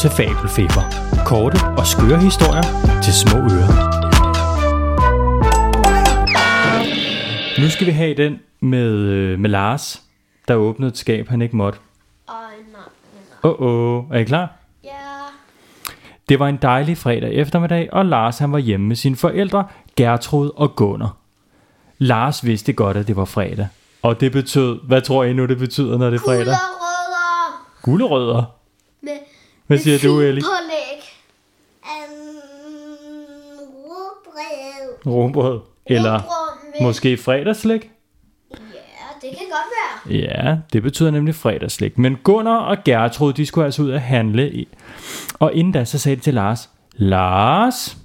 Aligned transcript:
Til 0.00 0.10
Fabelfeber. 0.10 0.84
Korte 1.26 1.58
og 1.78 1.86
skøre 1.86 2.18
historier 2.18 2.62
til 3.02 3.12
små 3.12 3.38
ører. 3.38 3.72
Nu 7.60 7.70
skal 7.70 7.86
vi 7.86 7.92
have 7.92 8.14
den 8.14 8.40
med, 8.60 8.90
øh, 8.90 9.38
med 9.38 9.50
Lars, 9.50 10.02
der 10.48 10.54
åbnede 10.54 10.90
et 10.90 10.98
skab, 10.98 11.28
han 11.28 11.42
ikke 11.42 11.56
måtte. 11.56 11.78
Ej, 12.28 12.34
nej, 12.72 12.80
nej. 13.42 13.50
Åh, 13.50 13.60
oh, 13.60 13.96
oh. 13.98 14.04
er 14.10 14.18
I 14.18 14.24
klar? 14.24 14.52
Ja. 14.84 14.90
Det 16.28 16.38
var 16.38 16.48
en 16.48 16.58
dejlig 16.62 16.98
fredag 16.98 17.34
eftermiddag, 17.34 17.88
og 17.92 18.06
Lars 18.06 18.38
han 18.38 18.52
var 18.52 18.58
hjemme 18.58 18.86
med 18.86 18.96
sine 18.96 19.16
forældre, 19.16 19.64
Gertrud 19.96 20.50
og 20.56 20.76
Gunnar. 20.76 21.16
Lars 21.98 22.44
vidste 22.44 22.72
godt, 22.72 22.96
at 22.96 23.06
det 23.06 23.16
var 23.16 23.24
fredag. 23.24 23.68
Og 24.02 24.20
det 24.20 24.32
betød, 24.32 24.78
hvad 24.86 25.02
tror 25.02 25.24
I 25.24 25.32
nu 25.32 25.46
det 25.46 25.58
betyder, 25.58 25.98
når 25.98 26.10
det 26.10 26.16
er 26.16 26.24
fredag? 26.24 26.54
Gulerødder 27.82 28.06
Gulerødder. 28.08 28.59
Hvad 29.70 29.78
siger 29.78 29.98
du, 29.98 30.20
Ellie? 30.20 30.42
pålæg. 30.42 31.00
Um, 31.82 33.58
rugbrød. 33.74 35.06
Rugbrød. 35.06 35.60
Eller 35.86 36.14
Rugbrød 36.14 36.70
med, 36.80 36.86
måske 36.86 37.16
fredagsslik? 37.16 37.90
Ja, 38.50 38.56
det 39.22 39.30
kan 39.38 39.46
godt 39.50 40.10
være. 40.10 40.18
Ja, 40.18 40.56
det 40.72 40.82
betyder 40.82 41.10
nemlig 41.10 41.34
fredagsslik. 41.34 41.98
Men 41.98 42.16
Gunnar 42.24 42.56
og 42.58 42.76
Gertrud, 42.84 43.32
de 43.32 43.46
skulle 43.46 43.64
altså 43.64 43.82
ud 43.82 43.90
at 43.90 44.00
handle. 44.00 44.52
i- 44.52 44.68
Og 45.34 45.54
inden 45.54 45.72
da, 45.72 45.84
så 45.84 45.98
sagde 45.98 46.16
de 46.16 46.20
til 46.20 46.34
Lars, 46.34 46.70
Lars, 46.92 47.96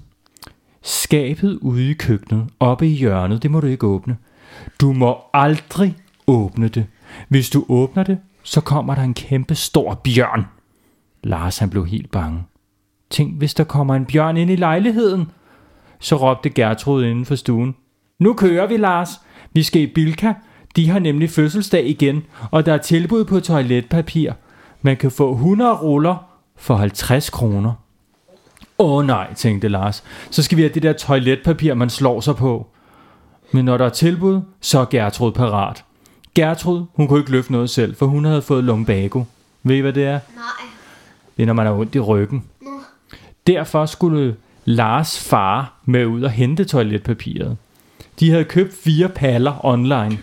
skabet 0.82 1.60
ude 1.62 1.90
i 1.90 1.94
køkkenet, 1.94 2.48
oppe 2.60 2.88
i 2.88 2.92
hjørnet, 2.92 3.44
det 3.44 3.52
må 3.52 3.60
du 3.60 3.68
ikke 3.68 3.88
åbne. 3.88 4.18
Du 4.82 4.94
må 4.94 5.18
aldrig 5.34 5.96
åbne 6.28 6.68
det. 6.68 6.86
Hvis 7.28 7.50
du 7.50 7.66
åbner 7.70 8.04
det, 8.04 8.20
så 8.44 8.62
kommer 8.62 8.96
der 8.96 9.02
en 9.02 9.14
kæmpe 9.14 9.56
stor 9.56 9.94
bjørn. 9.94 10.46
Lars 11.26 11.58
han 11.58 11.70
blev 11.70 11.86
helt 11.86 12.12
bange. 12.12 12.44
Tænk, 13.10 13.38
hvis 13.38 13.54
der 13.54 13.64
kommer 13.64 13.96
en 13.96 14.06
bjørn 14.06 14.38
ind 14.38 14.52
i 14.52 14.56
lejligheden. 14.56 15.32
Så 16.00 16.16
råbte 16.16 16.50
Gertrud 16.50 17.04
inden 17.04 17.26
for 17.26 17.36
stuen. 17.36 17.76
Nu 18.20 18.34
kører 18.34 18.68
vi, 18.68 18.78
Lars. 18.78 19.10
Vi 19.54 19.64
skal 19.64 19.82
i 19.82 19.88
Bilka. 19.88 20.34
De 20.76 20.90
har 20.90 21.00
nemlig 21.00 21.30
fødselsdag 21.30 21.88
igen, 21.90 22.24
og 22.52 22.66
der 22.66 22.74
er 22.74 22.78
tilbud 22.78 23.26
på 23.26 23.40
toiletpapir. 23.40 24.32
Man 24.82 24.98
kan 24.98 25.12
få 25.12 25.34
100 25.34 25.74
ruller 25.74 26.16
for 26.56 26.76
50 26.76 27.30
kroner. 27.30 27.74
Åh 28.80 28.92
oh, 28.92 29.06
nej, 29.06 29.34
tænkte 29.34 29.68
Lars. 29.68 30.04
Så 30.30 30.44
skal 30.44 30.58
vi 30.58 30.62
have 30.62 30.74
det 30.74 30.84
der 30.84 30.94
toiletpapir, 30.94 31.74
man 31.74 31.90
slår 31.90 32.22
sig 32.22 32.36
på. 32.36 32.68
Men 33.52 33.66
når 33.66 33.78
der 33.78 33.86
er 33.86 33.90
tilbud, 33.90 34.42
så 34.62 34.80
er 34.80 34.86
Gertrud 34.86 35.32
parat. 35.32 35.84
Gertrud, 36.36 36.86
hun 36.96 37.08
kunne 37.08 37.20
ikke 37.20 37.32
løfte 37.32 37.52
noget 37.52 37.70
selv, 37.70 37.96
for 37.96 38.06
hun 38.06 38.26
havde 38.26 38.42
fået 38.42 38.64
lumbago. 38.64 39.24
Ved 39.64 39.76
I, 39.76 39.80
hvad 39.80 39.94
det 39.94 40.06
er? 40.06 40.20
Nej. 40.36 40.65
Det 41.38 41.44
er, 41.44 41.48
når 41.48 41.54
man 41.54 41.66
har 41.66 41.74
ondt 41.74 41.96
i 41.96 42.00
ryggen. 42.00 42.44
Derfor 43.48 43.86
skulle 43.86 44.36
Lars 44.66 45.20
far 45.30 45.74
med 45.86 46.06
ud 46.06 46.24
og 46.24 46.32
hente 46.32 46.66
toiletpapiret. 46.66 47.58
De 48.20 48.30
havde 48.32 48.44
købt 48.44 48.74
fire 48.84 49.10
paller 49.10 49.66
online. 49.66 50.18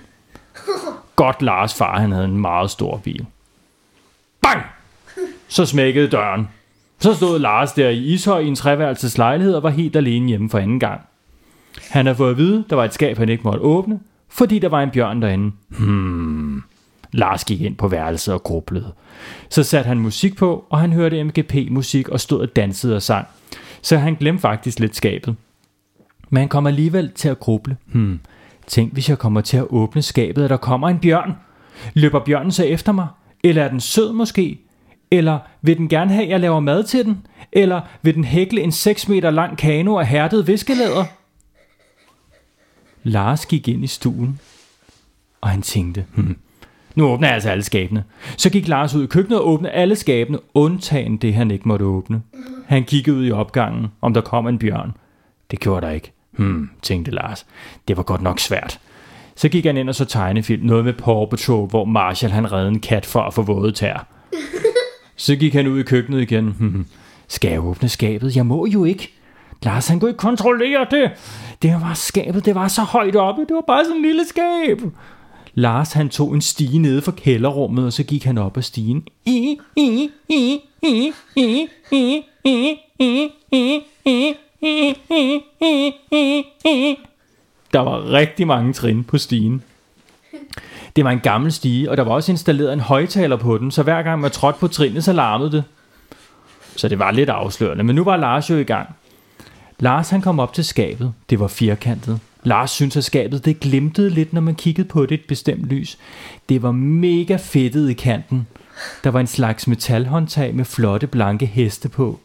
Godt 1.17 1.43
Lars 1.43 1.75
far, 1.75 2.01
han 2.01 2.13
havde 2.13 2.25
en 2.25 2.41
meget 2.41 2.71
stor 2.71 2.97
bil. 2.97 3.27
Bang! 4.43 4.63
Så 5.49 5.67
smækkede 5.67 6.09
døren. 6.09 6.49
Så 6.99 7.15
stod 7.15 7.39
Lars 7.39 7.73
der 7.73 7.89
i 7.89 7.99
Ishøj 7.99 8.41
i 8.41 8.47
en 8.47 8.57
treværelses 8.57 9.19
lejlighed 9.19 9.55
og 9.55 9.63
var 9.63 9.71
helt 9.71 9.97
alene 9.97 10.29
hjemme 10.29 10.51
for 10.51 10.59
anden 10.59 10.81
gang. 10.81 11.01
Han 11.91 12.07
havde 12.07 12.17
fået 12.17 12.31
at 12.31 12.37
vide, 12.37 12.65
der 12.71 12.77
var 12.77 12.85
et 12.85 12.95
skab, 12.95 13.19
han 13.19 13.29
ikke 13.29 13.45
måtte 13.45 13.61
åbne, 13.61 14.01
fordi 14.29 14.59
der 14.59 14.69
var 14.69 14.83
en 14.83 14.91
bjørn 14.91 15.23
derinde. 15.23 15.53
Hmm. 15.69 16.63
Lars 17.13 17.45
gik 17.45 17.61
ind 17.61 17.77
på 17.77 17.89
værelset 17.89 18.35
og 18.35 18.43
grublede. 18.43 18.93
Så 19.49 19.63
satte 19.63 19.89
han 19.89 19.99
musik 19.99 20.37
på, 20.37 20.65
og 20.71 20.81
han 20.81 20.93
hørte 20.93 21.25
MGP-musik 21.25 22.09
og 22.09 22.21
stod 22.21 22.41
og 22.41 22.57
dansede 22.57 22.97
og 22.97 23.03
sang. 23.03 23.27
Så 23.83 23.99
han 23.99 24.15
glemte 24.15 24.41
faktisk 24.41 24.81
lidt 24.81 24.97
skabet. 24.97 25.37
Men 26.31 26.41
han 26.41 26.49
kom 26.49 26.67
alligevel 26.67 27.11
til 27.11 27.29
at 27.29 27.41
gruble. 27.41 27.77
Hmm, 27.87 28.21
tænk 28.67 28.93
hvis 28.93 29.09
jeg 29.09 29.19
kommer 29.19 29.41
til 29.41 29.57
at 29.57 29.67
åbne 29.71 30.03
skabet, 30.03 30.45
og 30.45 30.51
der 30.51 30.57
kommer 30.57 30.89
en 30.89 30.99
bjørn. 30.99 31.33
Løber 31.95 32.25
bjørnen 32.25 32.53
så 32.53 32.65
efter 32.65 32.93
mig? 32.93 33.07
Eller 33.45 33.63
er 33.63 33.69
den 33.69 33.81
sød 33.81 34.13
måske? 34.13 34.61
Eller 35.11 35.39
vil 35.63 35.77
den 35.77 35.89
gerne 35.89 36.13
have, 36.13 36.25
at 36.25 36.31
jeg 36.31 36.41
laver 36.41 36.61
mad 36.61 36.85
til 36.85 37.05
den? 37.05 37.27
Eller 37.53 37.81
vil 38.03 38.15
den 38.15 38.25
hækle 38.25 38.61
en 38.61 38.73
6 38.73 39.09
meter 39.09 39.31
lang 39.31 39.59
kano 39.59 39.99
af 39.99 40.07
hærdet 40.07 40.47
viskelæder? 40.47 41.05
Lars 43.03 43.47
gik 43.47 43.69
ind 43.69 43.85
i 43.85 43.87
stuen, 43.87 44.41
og 45.41 45.49
han 45.49 45.63
tænkte, 45.63 46.05
hmm, 46.15 46.37
nu 46.95 47.09
åbner 47.09 47.29
jeg 47.29 47.35
altså 47.35 47.51
alle 47.51 47.63
skabene. 47.63 48.05
Så 48.37 48.51
gik 48.51 48.69
Lars 48.69 48.95
ud 48.95 49.05
i 49.05 49.07
køkkenet 49.07 49.41
og 49.41 49.49
åbnede 49.49 49.73
alle 49.73 49.97
skabene, 49.97 50.39
undtagen 50.55 51.17
det, 51.17 51.35
han 51.35 51.51
ikke 51.51 51.69
måtte 51.69 51.85
åbne. 51.85 52.23
Han 52.67 52.85
kiggede 52.85 53.17
ud 53.17 53.27
i 53.27 53.33
opgangen, 53.33 53.87
om 54.01 54.15
der 54.15 54.21
kom 54.21 54.47
en 54.47 54.59
bjørn. 54.59 54.93
Det 55.51 55.61
gjorde 55.61 55.87
der 55.87 55.93
ikke. 55.93 56.13
Hmm, 56.31 56.71
tænkte 56.83 57.11
Lars. 57.11 57.47
Det 57.89 57.97
var 57.97 58.03
godt 58.03 58.23
nok 58.23 58.39
svært. 58.41 58.81
Så 59.37 59.49
gik 59.49 59.65
han 59.67 59.77
ind 59.77 59.89
og 59.89 59.95
så 59.95 60.05
tegnefilm, 60.05 60.67
noget 60.67 60.85
med 60.85 60.93
Paw 60.93 61.27
Patrol, 61.27 61.69
hvor 61.69 61.85
Marshall 61.85 62.33
han 62.33 62.53
redde 62.53 62.69
en 62.69 62.81
kat 62.81 63.07
for 63.07 63.21
at 63.21 63.35
få 63.35 63.43
våde 63.43 63.73
tær. 63.73 64.07
Så 65.17 65.37
gik 65.37 65.55
han 65.55 65.67
ud 65.67 65.79
i 65.79 65.83
køkkenet 65.83 66.21
igen. 66.21 66.45
Hmm, 66.59 66.87
skal 67.29 67.51
jeg 67.51 67.65
åbne 67.65 67.89
skabet? 67.89 68.37
Jeg 68.37 68.47
må 68.47 68.67
jo 68.67 68.85
ikke. 68.85 69.13
Lars, 69.63 69.89
han 69.89 70.01
kunne 70.01 70.11
ikke 70.11 70.19
kontrollere 70.19 70.87
det. 70.91 71.11
Det 71.63 71.73
var 71.73 71.95
skabet, 71.95 72.45
det 72.45 72.55
var 72.55 72.69
så 72.69 72.83
højt 72.83 73.17
oppe. 73.17 73.43
Det 73.43 73.55
var 73.55 73.65
bare 73.67 73.85
sådan 73.85 73.97
en 73.97 74.03
lille 74.03 74.25
skab. 74.27 74.81
Lars 75.55 75.93
han 75.93 76.09
tog 76.09 76.35
en 76.35 76.41
stige 76.41 76.79
nede 76.79 77.03
fra 77.03 77.13
kælderrummet, 77.13 77.85
og 77.85 77.93
så 77.93 78.03
gik 78.03 78.25
han 78.25 78.39
op 78.39 78.57
ad 78.57 78.63
stigen. 78.63 79.09
Der 87.73 87.81
var 87.81 88.13
rigtig 88.13 88.47
mange 88.47 88.73
trin 88.73 89.05
på 89.05 89.19
stigen. 89.19 89.63
Det 90.97 91.05
var 91.05 91.11
en 91.11 91.21
gammel 91.21 91.53
stige, 91.53 91.91
og 91.91 91.97
der 91.97 92.03
var 92.03 92.13
også 92.13 92.33
installeret 92.33 92.73
en 92.73 92.81
højtaler 92.81 93.37
på 93.37 93.59
den, 93.59 93.71
så 93.71 93.83
hver 93.83 94.03
gang 94.03 94.21
man 94.21 94.31
trådte 94.31 94.59
på 94.59 94.69
trinnet, 94.69 95.05
så 95.05 95.13
larmede 95.13 95.53
det. 95.53 95.65
Så 96.77 96.89
det 96.89 96.99
var 96.99 97.11
lidt 97.11 97.29
afslørende, 97.29 97.85
men 97.85 97.97
nu 97.97 98.05
var 98.05 98.17
Lars 98.17 98.51
jo 98.51 98.57
i 98.57 98.65
gang. 98.65 98.89
Lars 99.79 100.11
han 100.11 100.21
kom 100.21 100.41
op 100.41 100.53
til 100.55 100.65
skabet. 100.65 101.15
Det 101.31 101.41
var 101.41 101.49
firkantet. 101.49 102.21
Lars 102.43 102.71
synes 102.71 102.97
at 102.97 103.05
skabet 103.05 103.45
det 103.45 103.61
glimtede 103.61 104.11
lidt, 104.11 104.33
når 104.33 104.41
man 104.41 104.55
kiggede 104.55 104.89
på 104.89 105.03
det 105.03 105.11
i 105.11 105.15
et 105.15 105.27
bestemt 105.29 105.65
lys. 105.65 105.99
Det 106.49 106.63
var 106.63 106.73
mega 106.73 107.37
fedtet 107.37 107.91
i 107.91 107.93
kanten. 107.93 108.47
Der 109.05 109.11
var 109.11 109.21
en 109.21 109.27
slags 109.27 109.67
metalhåndtag 109.67 110.55
med 110.55 110.65
flotte 110.65 111.07
blanke 111.07 111.47
heste 111.47 111.89
på. 111.89 112.21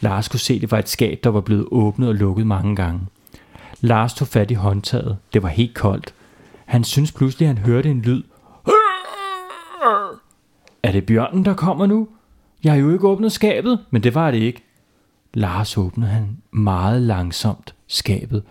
Lars 0.00 0.28
kunne 0.28 0.40
se, 0.40 0.60
det 0.60 0.70
var 0.70 0.78
et 0.78 0.88
skab, 0.88 1.20
der 1.24 1.30
var 1.30 1.40
blevet 1.40 1.66
åbnet 1.70 2.08
og 2.08 2.14
lukket 2.14 2.46
mange 2.46 2.76
gange. 2.76 3.00
Lars 3.80 4.14
tog 4.14 4.28
fat 4.28 4.50
i 4.50 4.54
håndtaget. 4.54 5.16
Det 5.32 5.42
var 5.42 5.48
helt 5.48 5.74
koldt. 5.74 6.14
Han 6.64 6.84
synes 6.84 7.12
pludselig, 7.12 7.48
at 7.48 7.56
han 7.56 7.64
hørte 7.66 7.90
en 7.90 8.00
lyd. 8.00 8.22
Er 10.82 10.92
det 10.92 11.06
bjørnen, 11.06 11.44
der 11.44 11.54
kommer 11.54 11.86
nu? 11.86 12.08
Jeg 12.64 12.72
har 12.72 12.78
jo 12.78 12.92
ikke 12.92 13.08
åbnet 13.08 13.32
skabet, 13.32 13.78
men 13.90 14.02
det 14.02 14.14
var 14.14 14.30
det 14.30 14.38
ikke. 14.38 14.62
Lars 15.34 15.76
åbnede 15.76 16.10
han 16.10 16.36
meget 16.50 17.02
langsomt 17.02 17.74
skabet. 17.86 18.42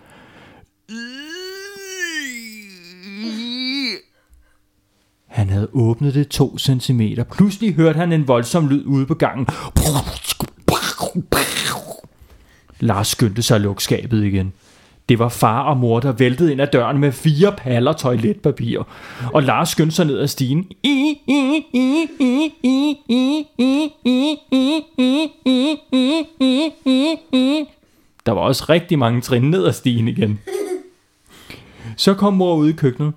Han 5.26 5.50
havde 5.50 5.68
åbnet 5.72 6.14
det 6.14 6.28
to 6.28 6.58
centimeter. 6.58 7.24
Pludselig 7.24 7.74
hørte 7.74 7.98
han 7.98 8.12
en 8.12 8.28
voldsom 8.28 8.68
lyd 8.68 8.84
ude 8.84 9.06
på 9.06 9.14
gangen. 9.14 9.46
Lars 12.80 13.08
skyndte 13.08 13.42
sig 13.42 13.54
at 13.54 13.60
lukke 13.60 13.82
skabet 13.82 14.24
igen. 14.24 14.52
Det 15.08 15.18
var 15.18 15.28
far 15.28 15.62
og 15.62 15.76
mor, 15.76 16.00
der 16.00 16.12
væltede 16.12 16.52
ind 16.52 16.60
ad 16.60 16.66
døren 16.66 16.98
med 16.98 17.12
fire 17.12 17.52
paller 17.58 17.92
toiletpapir. 17.92 18.82
Og 19.34 19.42
Lars 19.42 19.68
skyndte 19.68 19.96
sig 19.96 20.06
ned 20.06 20.18
ad 20.18 20.28
stigen. 20.28 20.64
Der 28.26 28.32
var 28.32 28.40
også 28.40 28.64
rigtig 28.68 28.98
mange 28.98 29.20
trin 29.20 29.50
ned 29.50 29.66
ad 29.66 29.72
stigen 29.72 30.08
igen. 30.08 30.40
Så 31.96 32.14
kom 32.14 32.34
mor 32.34 32.54
ud 32.56 32.68
i 32.68 32.72
køkkenet. 32.72 33.12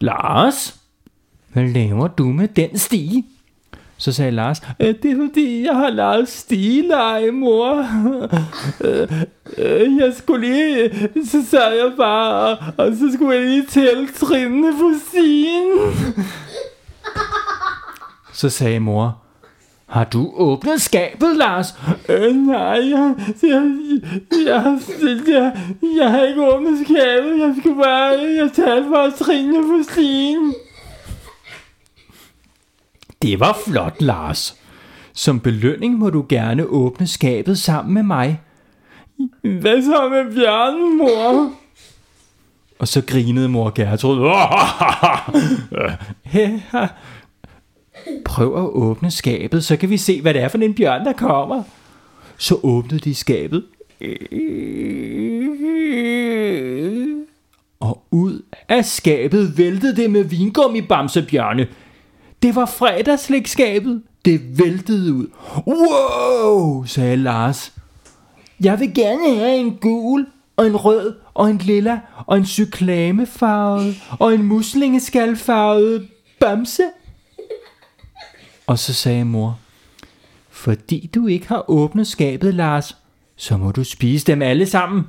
Lars, 0.00 0.76
hvad 1.52 1.68
laver 1.68 2.08
du 2.08 2.24
med 2.24 2.48
den 2.48 2.78
stige? 2.78 3.24
Så 3.96 4.12
sagde 4.12 4.30
Lars, 4.30 4.60
"Øh, 4.80 4.94
det 5.02 5.10
er 5.10 5.16
fordi, 5.28 5.64
jeg 5.64 5.74
har 5.76 5.90
lavet 5.90 6.28
stigeleje, 6.28 7.30
mor. 7.30 7.80
Øh, 8.84 9.12
øh, 9.58 9.96
jeg 9.96 10.14
skulle 10.18 10.46
lige, 10.48 10.90
så 11.26 11.44
sad 11.50 11.72
jeg 11.74 11.92
bare, 11.96 12.50
og, 12.50 12.58
og 12.76 12.92
så 12.96 13.10
skulle 13.14 13.36
jeg 13.38 13.46
lige 13.46 13.66
tælle 13.66 14.08
trinene 14.08 14.72
på 14.72 14.90
stigen. 15.08 15.70
Så 18.32 18.50
sagde 18.50 18.80
mor, 18.80 19.18
har 19.94 20.04
du 20.04 20.30
åbnet 20.34 20.82
skabet, 20.82 21.36
Lars? 21.36 21.74
Øh, 22.08 22.36
nej, 22.36 22.90
jeg, 22.90 23.14
jeg, 23.42 23.78
jeg, 24.46 24.78
jeg, 25.28 25.52
jeg 25.96 26.10
har 26.10 26.22
ikke 26.22 26.54
åbnet 26.54 26.86
skabet. 26.86 27.38
Jeg 27.40 27.54
skal 27.60 27.74
bare, 27.74 28.10
jeg 28.10 28.50
talte 28.54 28.90
bare 28.90 29.10
trinene 29.10 29.62
på 29.62 29.92
stigen. 29.92 30.54
Det 33.22 33.40
var 33.40 33.58
flot, 33.66 34.00
Lars. 34.00 34.56
Som 35.12 35.40
belønning 35.40 35.98
må 35.98 36.10
du 36.10 36.26
gerne 36.28 36.66
åbne 36.66 37.06
skabet 37.06 37.58
sammen 37.58 37.94
med 37.94 38.02
mig. 38.02 38.40
Hvad 39.42 39.82
så 39.82 40.08
med 40.08 40.34
bjørnen, 40.34 40.98
mor? 40.98 41.52
Og 42.78 42.88
så 42.88 43.02
grinede 43.06 43.48
mor 43.48 43.72
Gertrud. 43.74 44.18
Prøv 48.24 48.56
at 48.56 48.68
åbne 48.68 49.10
skabet, 49.10 49.64
så 49.64 49.76
kan 49.76 49.90
vi 49.90 49.96
se, 49.96 50.20
hvad 50.20 50.34
det 50.34 50.42
er 50.42 50.48
for 50.48 50.58
en 50.58 50.74
bjørn, 50.74 51.04
der 51.04 51.12
kommer. 51.12 51.62
Så 52.38 52.60
åbnede 52.62 52.98
de 52.98 53.14
skabet. 53.14 53.64
Og 57.80 58.02
ud 58.10 58.42
af 58.68 58.84
skabet 58.84 59.58
væltede 59.58 59.96
det 59.96 60.10
med 60.10 60.24
vingummi 60.24 60.80
bamsebjørne. 60.80 61.66
Det 62.42 62.56
var 62.56 62.66
fredagslægskabet. 62.66 64.02
Det 64.24 64.58
væltede 64.58 65.14
ud. 65.14 65.26
Wow, 65.66 66.84
sagde 66.84 67.16
Lars. 67.16 67.72
Jeg 68.60 68.80
vil 68.80 68.94
gerne 68.94 69.34
have 69.34 69.56
en 69.56 69.76
gul, 69.80 70.26
og 70.56 70.66
en 70.66 70.76
rød, 70.76 71.14
og 71.34 71.50
en 71.50 71.58
lilla, 71.58 72.00
og 72.26 72.36
en 72.36 72.46
cyklamefarvet, 72.46 74.02
og 74.18 74.34
en 74.34 74.42
muslingeskalfarvet 74.42 76.08
bamse. 76.40 76.82
Og 78.66 78.78
så 78.78 78.94
sagde 78.94 79.24
mor, 79.24 79.58
fordi 80.50 81.10
du 81.14 81.26
ikke 81.26 81.48
har 81.48 81.70
åbnet 81.70 82.06
skabet, 82.06 82.54
Lars, 82.54 82.96
så 83.36 83.56
må 83.56 83.70
du 83.70 83.84
spise 83.84 84.26
dem 84.26 84.42
alle 84.42 84.66
sammen. 84.66 85.04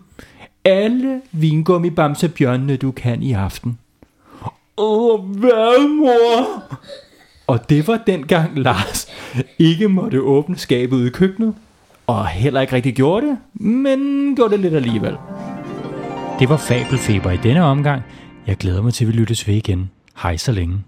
Alle 0.65 1.21
vingummi 1.31 1.89
du 2.81 2.91
kan 2.91 3.23
i 3.23 3.33
aften. 3.33 3.77
Åh, 4.77 5.19
hvad, 5.19 5.89
mor? 5.89 6.63
Og 7.47 7.69
det 7.69 7.87
var 7.87 8.03
dengang 8.07 8.59
Lars 8.59 9.07
ikke 9.59 9.87
måtte 9.87 10.21
åbne 10.21 10.57
skabet 10.57 10.95
ude 10.97 11.07
i 11.07 11.09
køkkenet, 11.09 11.55
og 12.07 12.27
heller 12.27 12.61
ikke 12.61 12.73
rigtig 12.73 12.95
gjorde 12.95 13.27
det, 13.27 13.37
men 13.53 14.35
gjorde 14.35 14.51
det 14.51 14.59
lidt 14.59 14.73
alligevel. 14.73 15.17
Det 16.39 16.49
var 16.49 16.57
Fabelfeber 16.57 17.31
i 17.31 17.37
denne 17.37 17.63
omgang. 17.63 18.01
Jeg 18.47 18.57
glæder 18.57 18.81
mig 18.81 18.93
til, 18.93 19.05
at 19.05 19.07
vi 19.07 19.13
lyttes 19.13 19.47
ved 19.47 19.55
igen. 19.55 19.91
Hej 20.17 20.37
så 20.37 20.51
længe. 20.51 20.83